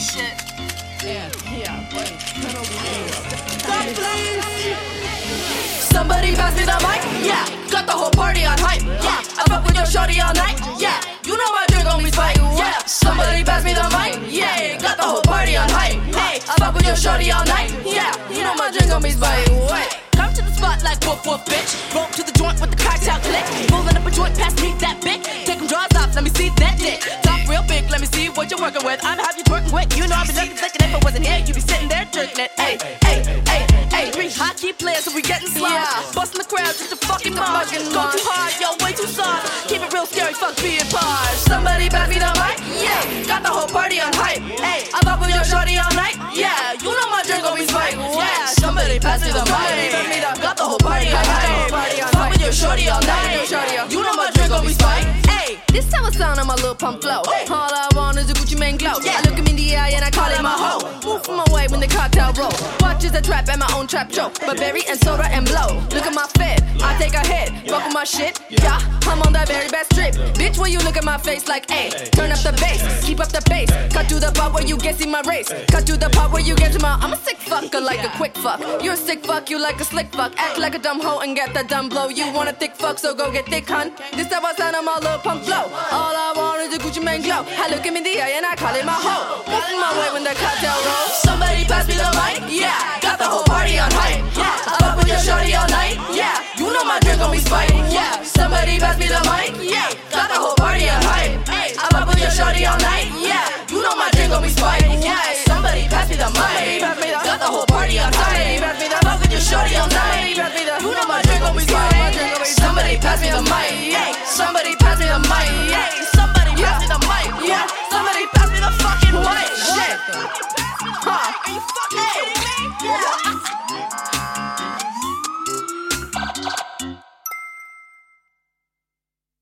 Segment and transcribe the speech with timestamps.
[0.00, 0.40] that shit.
[5.92, 7.00] Somebody pass me the mic.
[7.24, 8.82] Yeah, got the whole party on hype.
[8.82, 10.58] Yeah, I fuck with your shorty all night.
[10.78, 12.36] Yeah, you know my drink on be spike.
[12.36, 14.32] Yeah, somebody pass me the mic.
[14.32, 16.00] Yeah, got the whole party on hype.
[16.14, 17.70] Hey, I fuck with your shorty all night.
[17.84, 19.48] Yeah, you know my drink on be spike.
[19.48, 21.70] Wait come to the spot like woof woof, bitch.
[21.94, 23.44] Roll to the joint with the cocktail click.
[23.68, 25.22] Pulling up a joint past me that big.
[25.22, 27.00] Take them drawers off, let me see that dick.
[27.22, 29.00] Top real big, let me see what you're working with.
[29.02, 29.44] I'm have you
[30.20, 30.20] twerking with.
[30.20, 32.44] You know I've been looking thinking if I wasn't here, you'd be sitting there jerking
[32.44, 32.50] it.
[32.56, 34.10] Hey, hey, hey, hey.
[34.10, 35.68] Three hockey players, so we getting slow.
[35.68, 36.12] Yeah.
[36.14, 39.68] Busting the crowd just to fucking the Go too hard, yo, way too soft.
[39.68, 41.46] Keep it real scary, fuck being paused.
[41.48, 42.58] Somebody pass me the mic.
[42.80, 44.42] Yeah, got the whole party on hype.
[44.60, 46.16] Hey, I fuck with your shorty all night.
[46.34, 47.96] Yeah, you know my drink gon' be spiked.
[47.96, 49.92] Yeah, somebody pass me the mic.
[49.92, 50.30] pass me the.
[50.40, 51.70] Got the whole party on hype.
[52.12, 53.50] Fuck with your shorty all night.
[53.90, 55.26] You know my drink gon' be spiked.
[55.26, 57.22] Hey, this how I sound on my Lil Pump flow.
[57.26, 58.98] All I want is a Gucci Mane glow.
[59.02, 59.29] I
[62.32, 62.52] the roll.
[62.80, 64.30] Watch as I trap at my own trap show.
[64.46, 65.80] But berry and soda and blow.
[65.94, 67.50] Look at my fit, I take a hit.
[67.70, 68.78] With my shit, yeah.
[69.02, 70.14] I'm on that very best trip.
[70.34, 73.28] Bitch, when you look at my face like, hey, turn up the bass, keep up
[73.28, 73.70] the pace.
[73.92, 75.48] Cut to the part where you get see my race.
[75.68, 76.98] Cut to the part where you get to my.
[77.00, 78.60] I'm a sick fucker like a quick fuck.
[78.82, 80.32] You're a sick fuck, you like a slick fuck.
[80.38, 82.08] Act like a dumb hoe and get that dumb blow.
[82.08, 83.92] You want a thick fuck, so go get thick, hun.
[84.12, 85.64] This how I on my Lil Pump flow.
[85.90, 87.44] All I want is a Gucci Mane glow.
[87.46, 89.42] I look him in the eye and I call it my hoe.
[89.50, 91.29] Moving my way when the cocktail rolls.
[107.92, 108.62] The whole party on hype.
[108.62, 110.36] I fuck with your shorty all night.
[110.82, 112.29] You know my drink gon' be spiked.